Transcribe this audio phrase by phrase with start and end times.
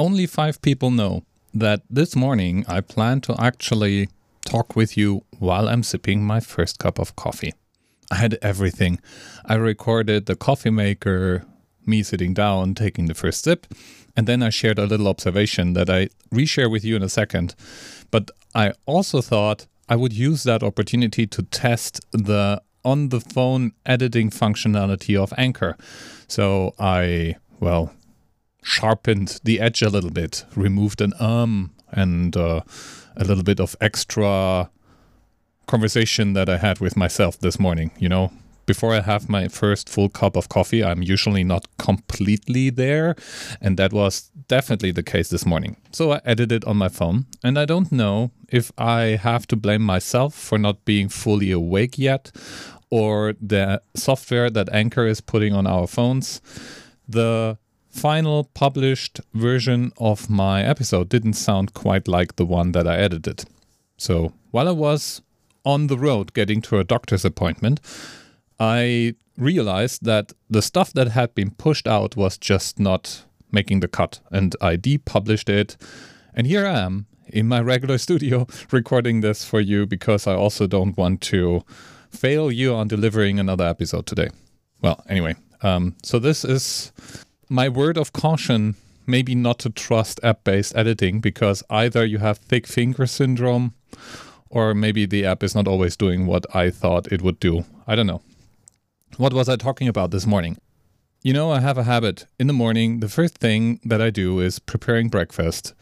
[0.00, 1.22] only five people know
[1.52, 4.08] that this morning I plan to actually
[4.46, 7.52] talk with you while I'm sipping my first cup of coffee.
[8.10, 8.98] I had everything.
[9.44, 11.44] I recorded the coffee maker,
[11.84, 13.66] me sitting down, taking the first sip,
[14.16, 17.54] and then I shared a little observation that I reshare with you in a second.
[18.10, 23.72] But I also thought I would use that opportunity to test the on the phone
[23.84, 25.76] editing functionality of Anchor.
[26.26, 27.92] So I, well,
[28.62, 32.60] sharpened the edge a little bit, removed an um and uh,
[33.16, 34.70] a little bit of extra
[35.66, 37.90] conversation that I had with myself this morning.
[37.98, 38.32] You know,
[38.66, 43.16] before I have my first full cup of coffee, I'm usually not completely there.
[43.60, 45.76] And that was definitely the case this morning.
[45.92, 47.26] So I edited on my phone.
[47.42, 51.98] And I don't know if I have to blame myself for not being fully awake
[51.98, 52.30] yet
[52.90, 56.40] or the software that Anchor is putting on our phones.
[57.08, 57.58] The
[57.90, 63.44] final published version of my episode didn't sound quite like the one that I edited.
[63.96, 65.22] So while I was
[65.64, 67.80] on the road getting to a doctor's appointment,
[68.58, 73.88] I realized that the stuff that had been pushed out was just not making the
[73.88, 75.76] cut, and I depublished it.
[76.34, 80.66] And here I am in my regular studio recording this for you because I also
[80.66, 81.62] don't want to
[82.10, 84.30] fail you on delivering another episode today.
[84.80, 86.92] Well, anyway, um, so this is
[87.50, 88.76] my word of caution
[89.08, 93.74] maybe not to trust app based editing because either you have thick finger syndrome
[94.48, 97.64] or maybe the app is not always doing what I thought it would do.
[97.88, 98.22] I don't know.
[99.16, 100.58] What was I talking about this morning?
[101.22, 102.24] You know, I have a habit.
[102.38, 105.74] In the morning, the first thing that I do is preparing breakfast,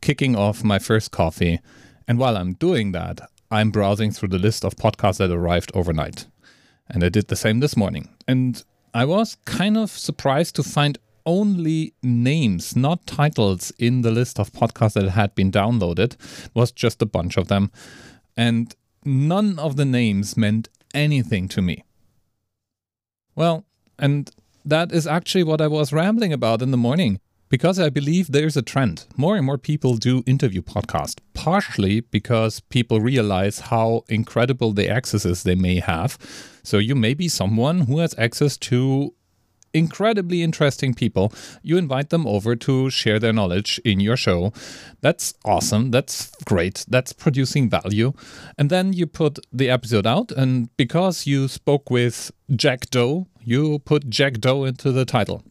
[0.00, 1.60] kicking off my first coffee.
[2.08, 6.26] And while I'm doing that, I'm browsing through the list of podcasts that arrived overnight.
[6.88, 8.08] And I did the same this morning.
[8.26, 14.38] And I was kind of surprised to find only names, not titles, in the list
[14.38, 16.16] of podcasts that had been downloaded.
[16.54, 17.70] Was just a bunch of them.
[18.36, 21.84] And none of the names meant anything to me.
[23.34, 23.64] Well,
[23.98, 24.30] and
[24.64, 27.20] that is actually what I was rambling about in the morning
[27.50, 29.06] because I believe there's a trend.
[29.16, 35.42] More and more people do interview podcasts, partially because people realize how incredible the accesses
[35.42, 36.16] they may have.
[36.62, 39.14] So you may be someone who has access to
[39.72, 41.32] incredibly interesting people.
[41.62, 44.52] You invite them over to share their knowledge in your show.
[45.00, 45.90] That's awesome.
[45.90, 46.84] That's great.
[46.88, 48.12] That's producing value.
[48.58, 53.78] And then you put the episode out, and because you spoke with Jack Doe, you
[53.80, 55.42] put Jack Doe into the title.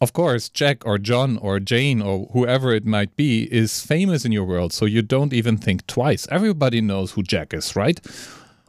[0.00, 4.32] Of course, Jack or John or Jane or whoever it might be is famous in
[4.32, 6.26] your world, so you don't even think twice.
[6.30, 8.00] Everybody knows who Jack is, right?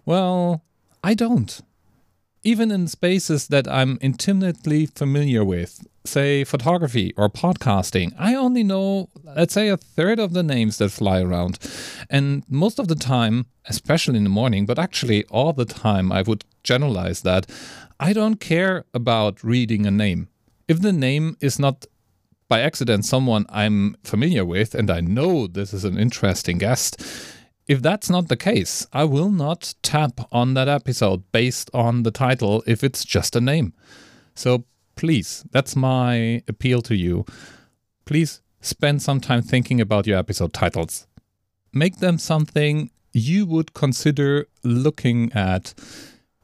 [0.05, 0.65] Well,
[1.03, 1.61] I don't
[2.43, 9.09] even in spaces that I'm intimately familiar with, say photography or podcasting, I only know,
[9.23, 11.59] let's say, a third of the names that fly around.
[12.09, 16.23] And most of the time, especially in the morning, but actually all the time, I
[16.23, 17.45] would generalize that
[17.99, 20.27] I don't care about reading a name.
[20.67, 21.85] If the name is not
[22.47, 27.01] by accident someone I'm familiar with and I know this is an interesting guest,
[27.71, 32.11] if that's not the case, I will not tap on that episode based on the
[32.11, 33.71] title if it's just a name.
[34.35, 34.65] So
[34.97, 37.25] please, that's my appeal to you.
[38.03, 41.07] Please spend some time thinking about your episode titles.
[41.71, 45.73] Make them something you would consider looking at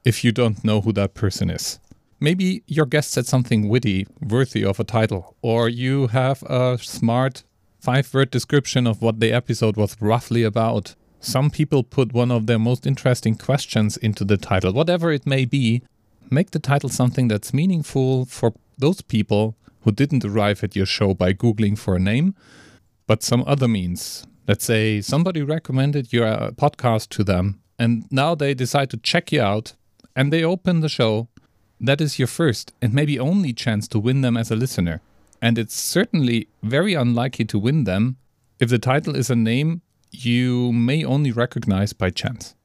[0.05, 1.77] if you don't know who that person is.
[2.21, 7.43] Maybe your guest said something witty, worthy of a title, or you have a smart
[7.81, 10.95] five word description of what the episode was roughly about.
[11.19, 15.45] Some people put one of their most interesting questions into the title, whatever it may
[15.45, 15.81] be.
[16.29, 21.13] Make the title something that's meaningful for those people who didn't arrive at your show
[21.13, 22.35] by Googling for a name,
[23.07, 24.28] but some other means.
[24.47, 29.31] Let's say somebody recommended your uh, podcast to them, and now they decide to check
[29.31, 29.73] you out
[30.16, 31.28] and they open the show.
[31.79, 35.01] That is your first and maybe only chance to win them as a listener.
[35.41, 38.17] And it's certainly very unlikely to win them
[38.59, 39.81] if the title is a name
[40.11, 42.55] you may only recognize by chance.